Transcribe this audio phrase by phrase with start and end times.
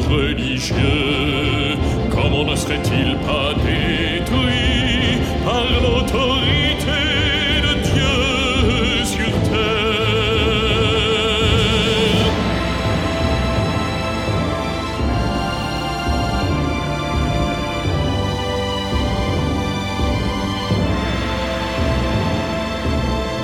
[0.00, 1.76] religieux,
[2.10, 7.02] comment ne serait-il pas détruit par l'autorité
[7.62, 10.32] de Dieu sur terre?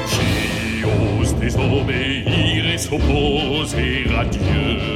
[0.09, 0.85] Qui
[1.21, 4.88] ose désobéir et s'opposer à Dieu?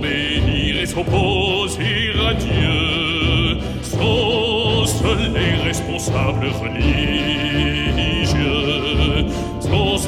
[0.00, 3.58] Désobéir et s'opposer à Dieu.
[3.82, 4.84] Sont
[5.34, 6.86] les responsables religieux
[9.60, 9.98] Sont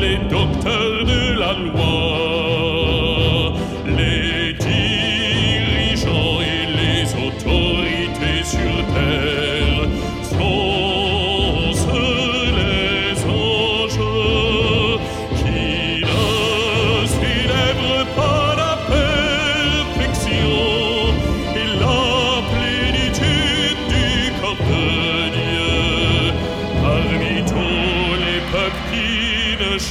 [0.00, 2.39] les docteurs de la loi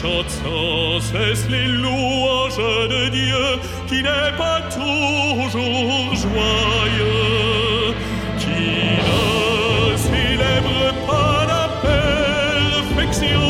[0.01, 3.47] chante sans cesse les louanges de Dieu,
[3.87, 7.93] qui n'est pas toujours joyeux,
[8.37, 8.69] qui
[9.07, 13.48] ne célèbre pas la perfection.